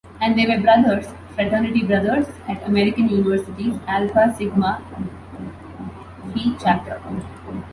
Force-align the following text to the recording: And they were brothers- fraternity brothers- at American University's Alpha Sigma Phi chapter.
And 0.19 0.35
they 0.35 0.47
were 0.47 0.59
brothers- 0.59 1.09
fraternity 1.35 1.83
brothers- 1.83 2.31
at 2.49 2.67
American 2.67 3.07
University's 3.07 3.77
Alpha 3.87 4.33
Sigma 4.35 4.81
Phi 6.33 6.55
chapter. 6.59 6.99